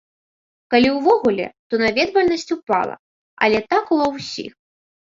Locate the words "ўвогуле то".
0.95-1.73